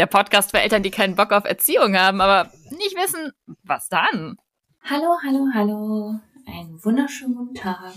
[0.00, 3.32] der Podcast für Eltern, die keinen Bock auf Erziehung haben, aber nicht wissen,
[3.64, 4.38] was dann.
[4.82, 6.14] Hallo, hallo, hallo.
[6.46, 7.92] Einen wunderschönen guten Tag.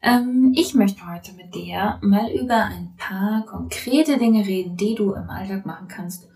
[0.00, 5.12] Ähm, ich möchte heute mit dir mal über ein paar konkrete Dinge reden, die du
[5.12, 6.28] im Alltag machen kannst,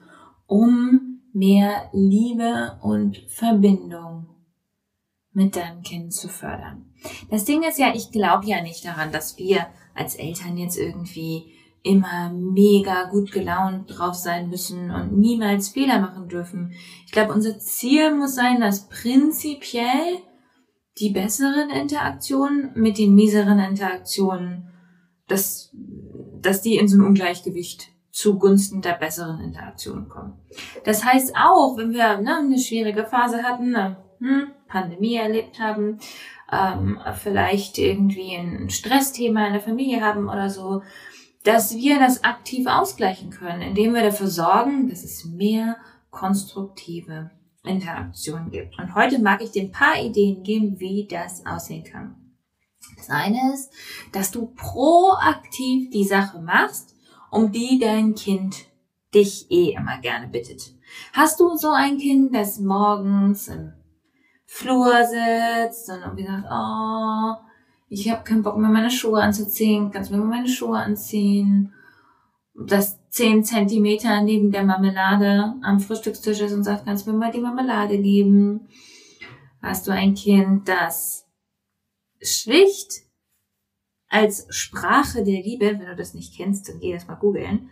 [0.47, 4.31] um mehr Liebe und Verbindung
[5.33, 6.93] mit deinem Kind zu fördern.
[7.31, 11.53] Das Ding ist ja, ich glaube ja nicht daran, dass wir als Eltern jetzt irgendwie
[11.85, 16.73] immer mega gut gelaunt drauf sein müssen und niemals Fehler machen dürfen.
[17.05, 20.19] Ich glaube, unser Ziel muss sein, dass prinzipiell
[20.99, 24.71] die besseren Interaktionen mit den mieseren Interaktionen,
[25.29, 25.75] dass,
[26.41, 30.41] dass die in so ein Ungleichgewicht zugunsten der besseren Interaktionen kommen.
[30.85, 35.99] Das heißt auch, wenn wir ne, eine schwierige Phase hatten, eine hm, Pandemie erlebt haben,
[36.51, 40.81] ähm, vielleicht irgendwie ein Stressthema in der Familie haben oder so,
[41.45, 45.77] dass wir das aktiv ausgleichen können, indem wir dafür sorgen, dass es mehr
[46.11, 47.31] konstruktive
[47.65, 48.79] Interaktionen gibt.
[48.79, 52.17] Und heute mag ich dir ein paar Ideen geben, wie das aussehen kann.
[52.97, 53.73] Das eine ist,
[54.13, 56.95] dass du proaktiv die Sache machst,
[57.31, 58.67] um die dein Kind
[59.15, 60.75] dich eh immer gerne bittet.
[61.13, 63.73] Hast du so ein Kind, das morgens im
[64.47, 67.35] Flur sitzt und irgendwie sagt, oh,
[67.95, 71.73] ich habe keinen Bock mehr meine Schuhe anzuziehen, kannst du mir mal meine Schuhe anziehen.
[72.55, 77.31] Das zehn Zentimeter neben der Marmelade am Frühstückstisch ist und sagt, kannst du mir mal
[77.31, 78.69] die Marmelade geben.
[79.63, 81.27] Hast du ein Kind, das
[82.21, 83.05] schlicht
[84.09, 87.71] als Sprache der Liebe, wenn du das nicht kennst, dann geh das mal googeln,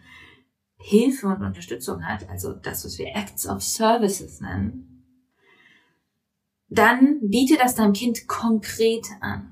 [0.77, 5.05] Hilfe und Unterstützung hat, also das, was wir Acts of Services nennen,
[6.69, 9.52] dann biete das deinem Kind konkret an.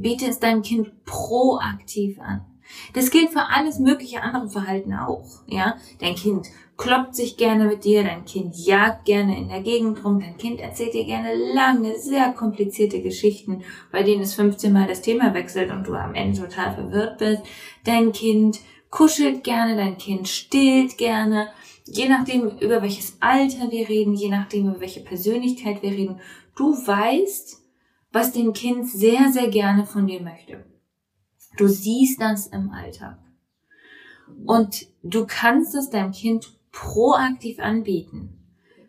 [0.00, 2.46] Biete es deinem Kind proaktiv an.
[2.94, 5.76] Das gilt für alles mögliche andere Verhalten auch, ja.
[5.98, 10.20] Dein Kind kloppt sich gerne mit dir, dein Kind jagt gerne in der Gegend rum,
[10.20, 13.62] dein Kind erzählt dir gerne lange, sehr komplizierte Geschichten,
[13.92, 17.42] bei denen es 15 Mal das Thema wechselt und du am Ende total verwirrt bist.
[17.84, 18.60] Dein Kind
[18.90, 21.48] kuschelt gerne, dein Kind stillt gerne.
[21.84, 26.20] Je nachdem, über welches Alter wir reden, je nachdem, über welche Persönlichkeit wir reden,
[26.56, 27.60] du weißt,
[28.12, 30.64] was dein Kind sehr, sehr gerne von dir möchte.
[31.56, 33.18] Du siehst das im Alltag.
[34.44, 38.36] Und du kannst es deinem Kind proaktiv anbieten.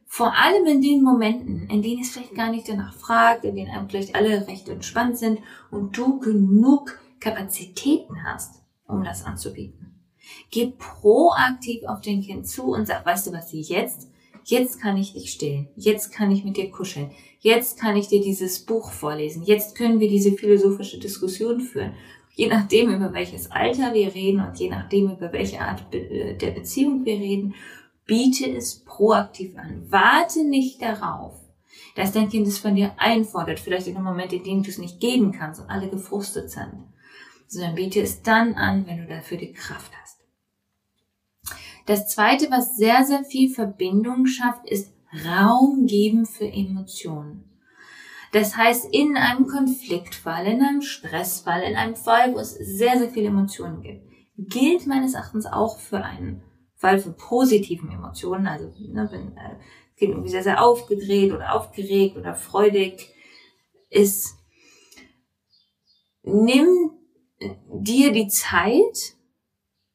[0.06, 3.90] Vor allem in den Momenten, in denen es vielleicht gar nicht danach fragt, in denen
[3.90, 5.40] vielleicht alle recht entspannt sind
[5.72, 10.03] und du genug Kapazitäten hast, um das anzubieten.
[10.50, 14.09] Geh proaktiv auf dein Kind zu und sag, weißt du was, sie jetzt
[14.43, 18.22] jetzt kann ich dich stillen, jetzt kann ich mit dir kuscheln, jetzt kann ich dir
[18.22, 21.93] dieses Buch vorlesen, jetzt können wir diese philosophische Diskussion führen.
[22.34, 26.52] Je nachdem, über welches Alter wir reden und je nachdem, über welche Art äh, der
[26.52, 27.55] Beziehung wir reden,
[28.05, 29.85] biete es proaktiv an.
[29.90, 31.34] Warte nicht darauf,
[31.96, 34.78] dass dein Kind es von dir einfordert, vielleicht in einem Moment, in dem du es
[34.78, 36.87] nicht geben kannst und alle gefrustet sind,
[37.47, 40.01] sondern biete es dann an, wenn du dafür die Kraft hast.
[41.86, 44.94] Das zweite, was sehr, sehr viel Verbindung schafft, ist
[45.26, 47.44] Raum geben für Emotionen.
[48.32, 53.10] Das heißt, in einem Konfliktfall, in einem Stressfall, in einem Fall, wo es sehr, sehr
[53.10, 54.06] viele Emotionen gibt,
[54.38, 56.42] gilt meines Erachtens auch für einen
[56.78, 58.48] Fall von positiven Emotionen.
[58.48, 59.58] Also ne, wenn äh,
[59.90, 63.14] das Kind irgendwie sehr, sehr aufgedreht oder aufgeregt oder freudig
[63.90, 64.38] ist,
[66.24, 66.92] nimm
[67.68, 69.16] dir die Zeit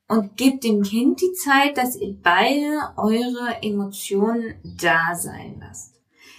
[0.08, 5.94] und gib dem Kind die Zeit, dass ihr beide eure Emotionen da sein lasst.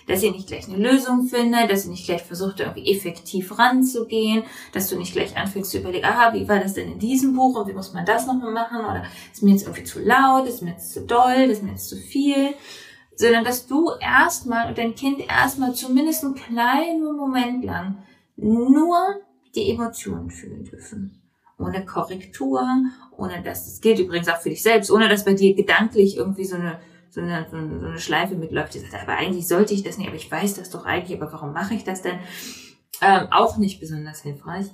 [0.08, 4.44] Dass ihr nicht gleich eine Lösung findet, dass ihr nicht gleich versucht, irgendwie effektiv ranzugehen,
[4.72, 7.60] dass du nicht gleich anfängst zu überlegen, aha, wie war das denn in diesem Buch
[7.60, 9.04] und wie muss man das nochmal machen oder
[9.34, 11.98] ist mir jetzt irgendwie zu laut, ist mir jetzt zu doll, ist mir jetzt zu
[11.98, 12.54] viel,
[13.18, 17.98] sondern dass du erstmal und dein Kind erstmal zumindest einen kleinen Moment lang
[18.38, 18.96] nur
[19.56, 21.26] die Emotionen fühlen dürfen.
[21.57, 22.62] Ohne Korrektur,
[23.18, 26.45] ohne dass, das gilt übrigens auch für dich selbst, ohne dass bei dir gedanklich irgendwie
[26.45, 29.98] so eine, so eine, so eine, Schleife mitläuft, die sagt, aber eigentlich sollte ich das
[29.98, 32.19] nicht, aber ich weiß das doch eigentlich, aber warum mache ich das denn?
[33.01, 34.68] Ähm, auch nicht besonders hilfreich.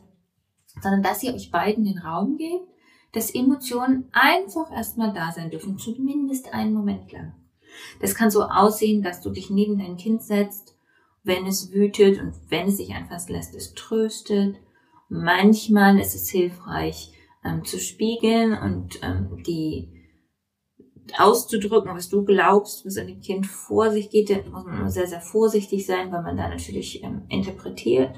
[0.81, 2.67] Sondern dass ihr euch beiden den Raum gebt,
[3.13, 7.33] dass Emotionen einfach erstmal da sein dürfen, zumindest einen Moment lang.
[8.01, 10.75] Das kann so aussehen, dass du dich neben dein Kind setzt,
[11.23, 14.57] wenn es wütet und wenn es sich anfassen lässt, es tröstet
[15.15, 17.11] Manchmal ist es hilfreich,
[17.45, 19.91] ähm, zu spiegeln und ähm, die
[21.19, 24.31] auszudrücken, was du glaubst, was an dem Kind vor sich geht.
[24.31, 28.15] Da muss man immer sehr, sehr vorsichtig sein, weil man da natürlich ähm, interpretiert.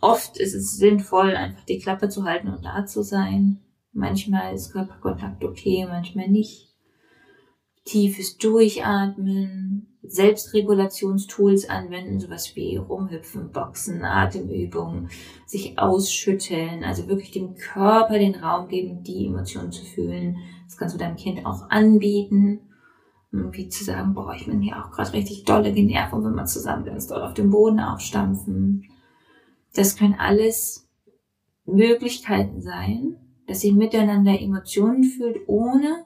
[0.00, 3.58] Oft ist es sinnvoll, einfach die Klappe zu halten und da zu sein.
[3.92, 6.68] Manchmal ist Körperkontakt okay, manchmal nicht.
[7.84, 15.10] Tiefes Durchatmen, Selbstregulationstools anwenden, sowas wie rumhüpfen, Boxen, Atemübungen,
[15.46, 20.38] sich ausschütteln, also wirklich dem Körper den Raum geben, die Emotionen zu fühlen.
[20.66, 22.60] Das kannst du deinem Kind auch anbieten,
[23.30, 26.46] wie zu sagen, boah, ich bin hier auch gerade richtig dolle genervt und wenn man
[26.46, 28.84] zusammen ganz doll auf dem Boden aufstampfen.
[29.74, 30.88] Das können alles
[31.66, 33.16] Möglichkeiten sein,
[33.46, 36.04] dass ihr miteinander Emotionen fühlt, ohne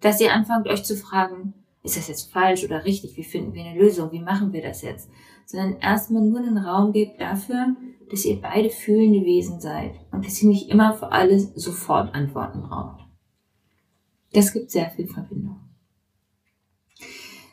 [0.00, 1.54] dass ihr anfangt euch zu fragen,
[1.84, 3.16] ist das jetzt falsch oder richtig?
[3.16, 4.10] Wie finden wir eine Lösung?
[4.10, 5.10] Wie machen wir das jetzt?
[5.44, 7.76] Sondern erstmal nur einen Raum gebt dafür,
[8.10, 12.62] dass ihr beide fühlende Wesen seid und dass ihr nicht immer für alles sofort Antworten
[12.62, 13.04] braucht.
[14.32, 15.60] Das gibt sehr viel Verbindung.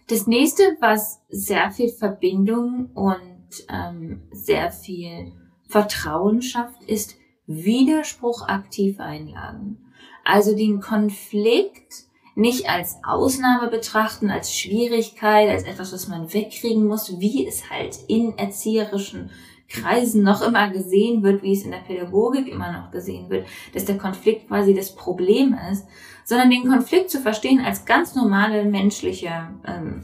[0.07, 5.33] Das nächste, was sehr viel Verbindung und ähm, sehr viel
[5.67, 7.17] Vertrauen schafft, ist
[7.47, 9.85] Widerspruch aktiv einladen.
[10.23, 12.05] Also den Konflikt
[12.35, 17.99] nicht als Ausnahme betrachten, als Schwierigkeit, als etwas, was man wegkriegen muss, wie es halt
[18.07, 19.31] in erzieherischen
[19.67, 23.85] Kreisen noch immer gesehen wird, wie es in der Pädagogik immer noch gesehen wird, dass
[23.85, 25.85] der Konflikt quasi das Problem ist,
[26.25, 30.03] sondern den Konflikt zu verstehen als ganz normale menschliche, ähm,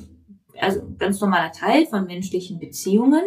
[0.60, 3.24] also ganz normaler Teil von menschlichen Beziehungen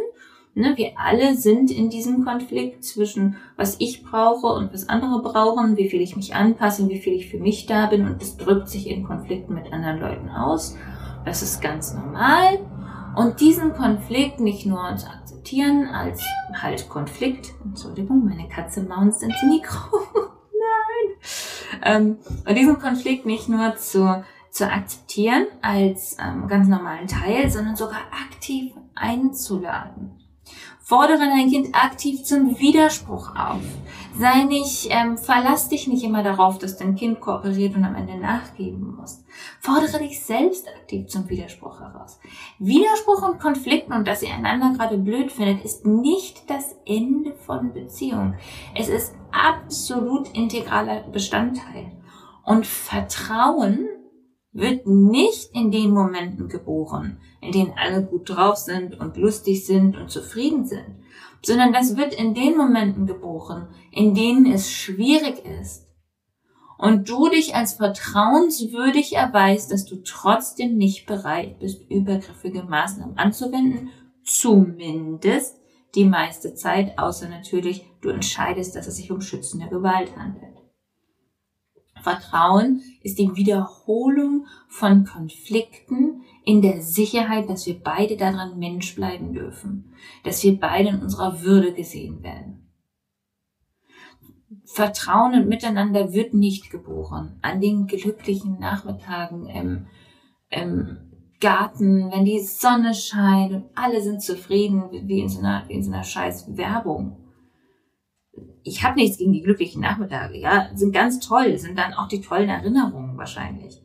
[0.55, 5.77] Ne, wir alle sind in diesem Konflikt zwischen, was ich brauche und was andere brauchen,
[5.77, 8.69] wie viel ich mich anpasse, wie viel ich für mich da bin und es drückt
[8.69, 10.77] sich in Konflikten mit anderen Leuten aus.
[11.25, 12.59] Das ist ganz normal.
[13.15, 19.43] Und diesen Konflikt nicht nur zu akzeptieren als halt Konflikt, Entschuldigung, meine Katze maunzt ins
[19.43, 19.99] Mikro.
[20.53, 21.17] Nein.
[21.83, 27.77] Ähm, und diesen Konflikt nicht nur zu, zu akzeptieren als ähm, ganz normalen Teil, sondern
[27.77, 30.20] sogar aktiv einzuladen.
[30.91, 33.63] Fordere dein Kind aktiv zum Widerspruch auf.
[34.19, 38.19] Sei nicht, ähm, verlass dich nicht immer darauf, dass dein Kind kooperiert und am Ende
[38.19, 39.25] nachgeben muss.
[39.61, 42.19] Fordere dich selbst aktiv zum Widerspruch heraus.
[42.59, 47.73] Widerspruch und Konflikten und dass ihr einander gerade blöd findet, ist nicht das Ende von
[47.73, 48.35] Beziehung.
[48.75, 51.93] Es ist absolut integraler Bestandteil.
[52.45, 53.90] Und Vertrauen
[54.53, 59.97] wird nicht in den Momenten geboren, in denen alle gut drauf sind und lustig sind
[59.97, 60.97] und zufrieden sind,
[61.43, 65.87] sondern das wird in den Momenten geboren, in denen es schwierig ist
[66.81, 73.91] und du dich als vertrauenswürdig erweist, dass du trotzdem nicht bereit bist, übergriffige Maßnahmen anzuwenden,
[74.25, 75.61] zumindest
[75.95, 80.60] die meiste Zeit, außer natürlich du entscheidest, dass es sich um schützende Gewalt handelt.
[82.03, 89.33] Vertrauen ist die Wiederholung von Konflikten in der Sicherheit, dass wir beide daran Mensch bleiben
[89.33, 89.93] dürfen,
[90.25, 92.67] dass wir beide in unserer Würde gesehen werden.
[94.65, 99.87] Vertrauen und Miteinander wird nicht geboren an den glücklichen Nachmittagen im,
[100.49, 105.83] im Garten, wenn die Sonne scheint und alle sind zufrieden, wie in so einer, in
[105.83, 107.17] so einer scheiß Werbung
[108.63, 112.21] ich habe nichts gegen die glücklichen Nachmittage, ja, sind ganz toll, sind dann auch die
[112.21, 113.83] tollen Erinnerungen wahrscheinlich.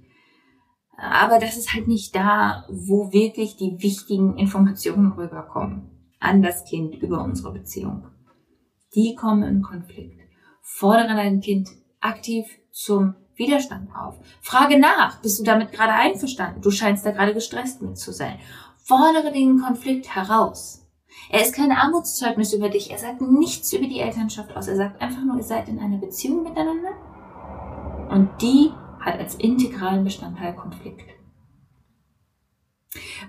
[0.98, 6.96] Aber das ist halt nicht da, wo wirklich die wichtigen Informationen rüberkommen an das Kind
[6.96, 8.08] über unsere Beziehung.
[8.96, 10.22] Die kommen in Konflikt.
[10.62, 14.18] Fordere dein Kind aktiv zum Widerstand auf.
[14.42, 16.62] Frage nach, bist du damit gerade einverstanden?
[16.62, 18.40] Du scheinst da gerade gestresst mit zu sein.
[18.78, 20.85] Fordere den Konflikt heraus.
[21.30, 22.92] Er ist kein Armutszeugnis über dich.
[22.92, 24.68] Er sagt nichts über die Elternschaft aus.
[24.68, 26.92] Er sagt einfach nur, ihr seid in einer Beziehung miteinander.
[28.10, 31.16] Und die hat als integralen Bestandteil Konflikt.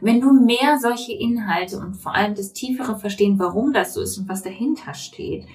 [0.01, 4.19] Wenn du mehr solche Inhalte und vor allem das tiefere Verstehen, warum das so ist
[4.19, 5.47] und was dahinter steht,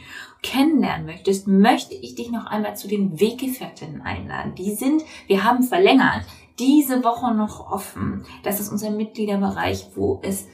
[0.41, 4.55] kennenlernen möchtest, möchte ich dich noch einmal zu den Weggefährtinnen einladen.
[4.55, 6.25] Die sind, wir haben verlängert,
[6.59, 8.25] diese Woche noch offen.
[8.43, 10.47] Das ist unser Mitgliederbereich, wo es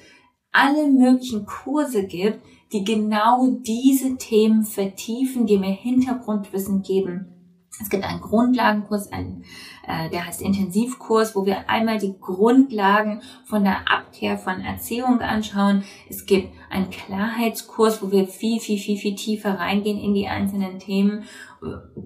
[0.58, 2.40] alle möglichen Kurse gibt,
[2.72, 7.38] die genau diese Themen vertiefen, die mir Hintergrundwissen geben
[7.80, 9.44] es gibt einen Grundlagenkurs, einen,
[9.88, 15.84] äh, der heißt Intensivkurs, wo wir einmal die Grundlagen von der Abkehr von Erziehung anschauen.
[16.10, 20.80] Es gibt einen Klarheitskurs, wo wir viel, viel, viel, viel tiefer reingehen in die einzelnen
[20.80, 21.26] Themen,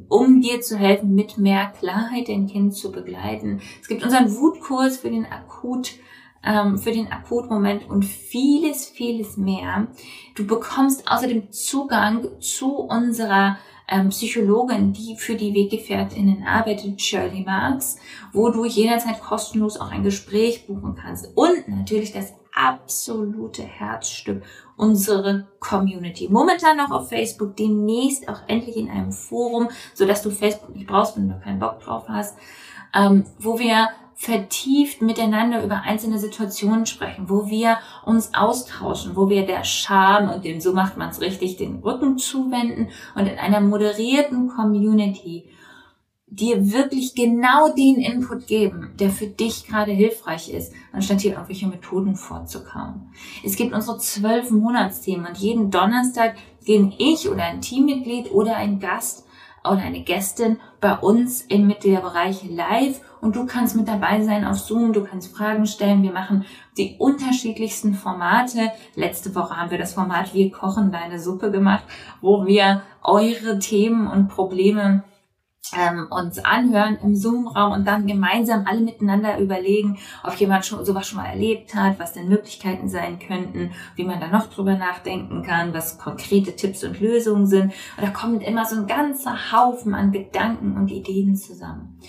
[0.10, 3.62] um dir zu helfen, mit mehr Klarheit dein Kind zu begleiten.
[3.82, 5.94] Es gibt unseren Wutkurs für den Akut
[6.44, 9.88] ähm, für den Akutmoment und vieles, vieles mehr.
[10.36, 13.58] Du bekommst außerdem Zugang zu unserer
[13.88, 17.98] ähm, Psychologin, die für die WeggefährtInnen arbeitet, Shirley Marks,
[18.32, 21.30] wo du jederzeit kostenlos auch ein Gespräch buchen kannst.
[21.36, 24.44] Und natürlich das absolute Herzstück,
[24.78, 26.28] unsere Community.
[26.30, 30.88] Momentan noch auf Facebook, demnächst auch endlich in einem Forum, so dass du Facebook nicht
[30.88, 32.38] brauchst, wenn du keinen Bock drauf hast,
[32.94, 33.90] ähm, wo wir
[34.22, 40.46] vertieft miteinander über einzelne Situationen sprechen, wo wir uns austauschen, wo wir der Scham und
[40.46, 45.50] dem so macht man es richtig den Rücken zuwenden und in einer moderierten Community
[46.28, 51.68] dir wirklich genau den Input geben, der für dich gerade hilfreich ist, anstatt hier irgendwelche
[51.68, 53.12] Methoden vorzukauen.
[53.44, 58.80] Es gibt unsere zwölf Monatsthemen und jeden Donnerstag gehen ich oder ein Teammitglied oder ein
[58.80, 59.26] Gast
[59.64, 64.60] oder eine Gästin bei uns im Mitgliederbereich live und du kannst mit dabei sein auf
[64.60, 66.02] Zoom, du kannst Fragen stellen.
[66.02, 66.46] Wir machen
[66.78, 68.72] die unterschiedlichsten Formate.
[68.96, 71.84] Letzte Woche haben wir das Format Wir kochen deine Suppe gemacht,
[72.22, 75.04] wo wir eure Themen und Probleme
[75.78, 81.08] ähm, uns anhören im Zoom-Raum und dann gemeinsam alle miteinander überlegen, ob jemand schon sowas
[81.08, 85.44] schon mal erlebt hat, was denn Möglichkeiten sein könnten, wie man da noch drüber nachdenken
[85.44, 87.74] kann, was konkrete Tipps und Lösungen sind.
[87.98, 92.00] Und da kommt immer so ein ganzer Haufen an Gedanken und Ideen zusammen.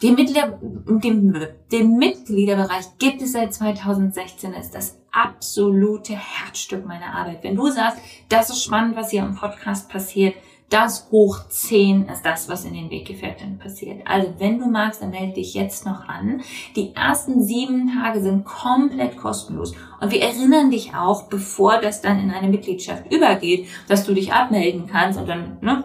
[0.00, 7.42] Den, Mitglieder, den, den Mitgliederbereich gibt es seit 2016, ist das absolute Herzstück meiner Arbeit.
[7.42, 7.98] Wenn du sagst,
[8.28, 10.34] das ist spannend, was hier im Podcast passiert,
[10.70, 14.02] das hoch 10 ist das, was in den Weggefährten passiert.
[14.06, 16.42] Also wenn du magst, dann melde dich jetzt noch an.
[16.76, 19.72] Die ersten sieben Tage sind komplett kostenlos.
[20.00, 24.32] Und wir erinnern dich auch, bevor das dann in eine Mitgliedschaft übergeht, dass du dich
[24.32, 25.84] abmelden kannst und dann ne,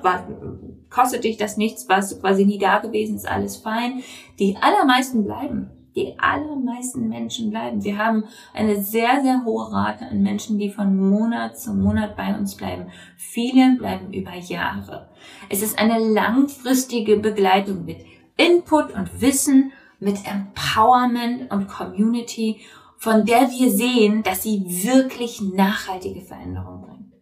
[0.90, 4.04] kostet dich das nichts, du quasi nie da gewesen, ist alles fein.
[4.38, 7.84] Die allermeisten bleiben die allermeisten Menschen bleiben.
[7.84, 12.36] Wir haben eine sehr, sehr hohe Rate an Menschen, die von Monat zu Monat bei
[12.36, 12.88] uns bleiben.
[13.18, 15.10] Viele bleiben über Jahre.
[15.50, 18.06] Es ist eine langfristige Begleitung mit
[18.38, 22.62] Input und Wissen, mit Empowerment und Community,
[22.98, 27.14] von der wir sehen, dass sie wirklich nachhaltige Veränderung bringt.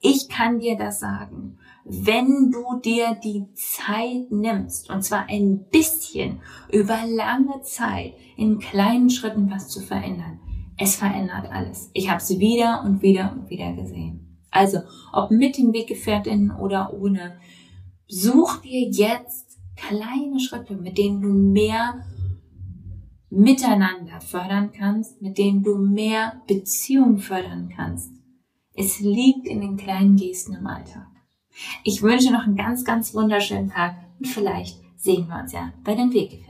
[0.00, 1.58] Ich kann dir das sagen
[1.88, 6.40] wenn du dir die Zeit nimmst, und zwar ein bisschen
[6.70, 10.38] über lange Zeit in kleinen Schritten was zu verändern.
[10.76, 11.90] Es verändert alles.
[11.94, 14.38] Ich habe es wieder und wieder und wieder gesehen.
[14.50, 14.78] Also,
[15.12, 17.38] ob mit den Weggefährtinnen oder ohne,
[18.06, 22.04] such dir jetzt kleine Schritte, mit denen du mehr
[23.30, 28.12] miteinander fördern kannst, mit denen du mehr Beziehung fördern kannst.
[28.74, 31.08] Es liegt in den kleinen Gesten im Alltag.
[31.84, 35.94] Ich wünsche noch einen ganz, ganz wunderschönen Tag und vielleicht sehen wir uns ja bei
[35.94, 36.47] den Weggefährten.